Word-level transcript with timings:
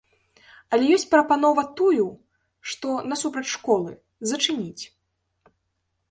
Але 0.75 0.85
ёсць 0.95 1.03
прапанова 1.13 1.63
тую, 1.81 2.05
што 2.71 2.87
насупраць 3.11 3.51
школы, 3.57 3.91
зачыніць. 4.31 4.83